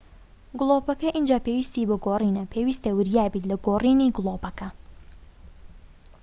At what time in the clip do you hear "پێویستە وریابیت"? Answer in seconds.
2.53-3.43